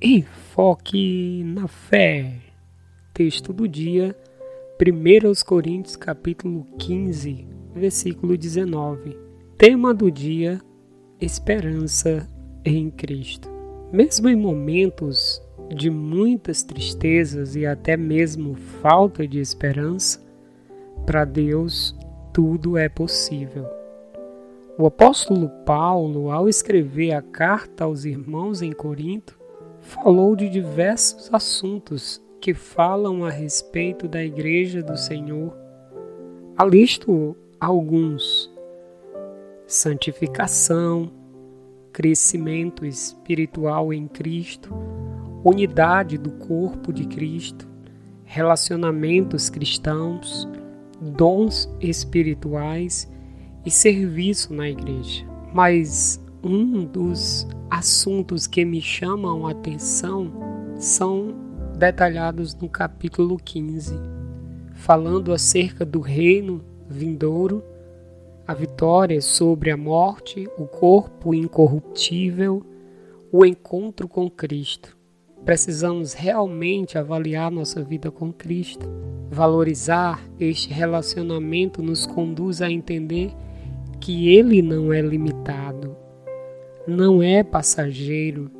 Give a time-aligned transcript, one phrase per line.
[0.00, 2.34] Enfoque na fé.
[3.12, 4.16] Texto do dia,
[4.80, 9.18] 1 Coríntios capítulo 15, versículo 19.
[9.56, 10.60] Tema do dia:
[11.20, 12.28] Esperança
[12.64, 13.50] em Cristo.
[13.92, 15.42] Mesmo em momentos
[15.74, 20.24] de muitas tristezas e até mesmo falta de esperança,
[21.04, 21.92] para Deus
[22.32, 23.66] tudo é possível.
[24.78, 29.36] O apóstolo Paulo, ao escrever a carta aos irmãos em Corinto,
[29.80, 35.56] falou de diversos assuntos que falam a respeito da Igreja do Senhor.
[36.56, 38.50] Alisto alguns:
[39.66, 41.10] santificação,
[41.92, 44.74] crescimento espiritual em Cristo,
[45.44, 47.68] unidade do corpo de Cristo,
[48.24, 50.48] relacionamentos cristãos,
[51.00, 53.10] dons espirituais
[53.64, 55.24] e serviço na igreja.
[55.52, 60.32] Mas um dos assuntos que me chamam a atenção
[60.76, 61.34] são
[61.76, 63.94] detalhados no capítulo 15,
[64.74, 67.62] falando acerca do reino vindouro,
[68.46, 72.64] a vitória sobre a morte, o corpo incorruptível,
[73.30, 74.96] o encontro com Cristo.
[75.44, 78.88] Precisamos realmente avaliar nossa vida com Cristo.
[79.30, 83.32] Valorizar este relacionamento nos conduz a entender
[84.00, 85.96] que ele não é limitado,
[86.88, 88.50] não é passageiro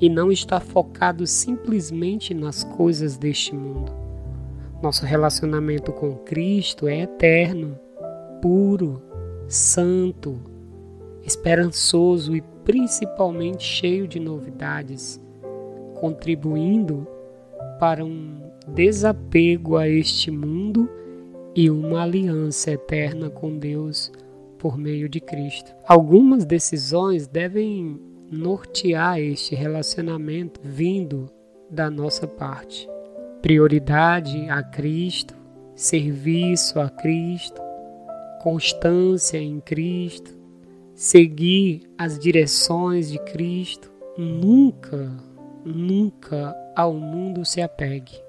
[0.00, 3.92] e não está focado simplesmente nas coisas deste mundo.
[4.82, 7.78] Nosso relacionamento com Cristo é eterno,
[8.42, 9.00] puro,
[9.46, 10.40] santo,
[11.22, 15.20] esperançoso e principalmente cheio de novidades,
[15.94, 17.06] contribuindo
[17.78, 20.88] para um desapego a este mundo
[21.54, 24.10] e uma aliança eterna com Deus
[24.60, 25.74] por meio de Cristo.
[25.88, 27.98] Algumas decisões devem
[28.30, 31.28] nortear este relacionamento vindo
[31.68, 32.86] da nossa parte.
[33.40, 35.34] Prioridade a Cristo,
[35.74, 37.60] serviço a Cristo,
[38.42, 40.36] constância em Cristo,
[40.94, 43.90] seguir as direções de Cristo.
[44.18, 45.10] Nunca,
[45.64, 48.20] nunca ao mundo se apegue.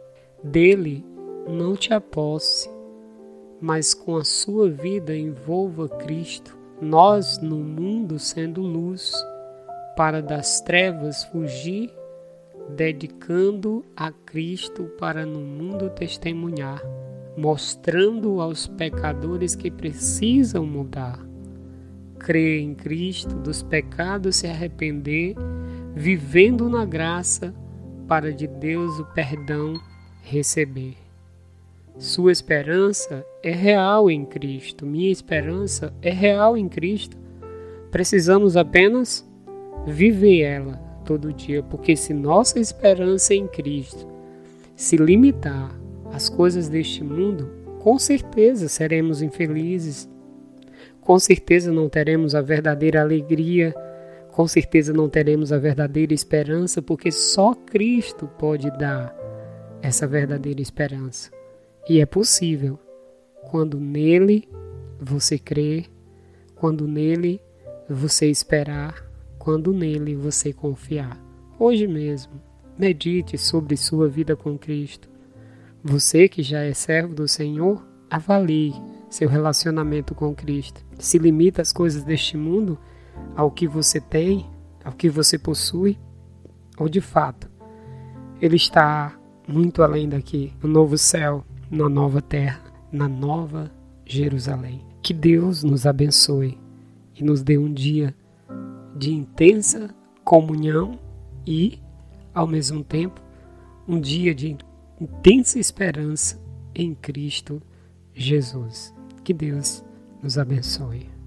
[0.42, 1.06] Dele
[1.46, 2.70] não te aposse
[3.62, 9.14] mas com a sua vida envolva Cristo, nós no mundo sendo luz,
[9.96, 11.94] para das trevas fugir,
[12.76, 16.82] dedicando a Cristo para no mundo testemunhar,
[17.38, 21.20] mostrando aos pecadores que precisam mudar.
[22.18, 25.36] Crer em Cristo, dos pecados se arrepender,
[25.94, 27.54] vivendo na graça,
[28.08, 29.74] para de Deus o perdão
[30.24, 31.01] receber.
[31.98, 34.86] Sua esperança é real em Cristo.
[34.86, 37.18] Minha esperança é real em Cristo.
[37.92, 39.30] Precisamos apenas
[39.86, 40.74] viver ela
[41.06, 44.08] todo dia, porque se nossa esperança em Cristo
[44.76, 45.78] se limitar
[46.12, 50.10] às coisas deste mundo, com certeza seremos infelizes.
[51.02, 53.76] Com certeza não teremos a verdadeira alegria,
[54.32, 59.16] com certeza não teremos a verdadeira esperança, porque só Cristo pode dar
[59.82, 61.32] essa verdadeira esperança.
[61.90, 62.80] E é possível
[63.50, 64.48] quando nele
[65.00, 65.90] você crer,
[66.56, 67.42] quando nele
[67.90, 69.04] você esperar,
[69.40, 71.20] quando nele você confiar.
[71.58, 72.34] Hoje mesmo,
[72.78, 75.10] medite sobre sua vida com Cristo.
[75.84, 78.74] Você que já é servo do Senhor, avalie
[79.10, 80.86] seu relacionamento com Cristo.
[81.00, 82.78] Se limita às coisas deste mundo,
[83.36, 84.48] ao que você tem,
[84.84, 85.98] ao que você possui,
[86.78, 87.50] ou de fato,
[88.40, 89.18] Ele está
[89.48, 92.62] muito além daqui, no novo céu, na nova terra,
[92.92, 93.72] na nova
[94.06, 94.82] Jerusalém.
[95.02, 96.60] Que Deus nos abençoe
[97.16, 98.14] e nos dê um dia
[98.96, 99.90] de intensa
[100.24, 101.00] comunhão
[101.48, 101.80] e,
[102.34, 103.22] ao mesmo tempo,
[103.88, 104.58] um dia de
[105.00, 106.40] intensa esperança
[106.76, 107.62] em Cristo
[108.14, 108.94] Jesus.
[109.24, 109.84] Que Deus
[110.22, 111.21] nos abençoe.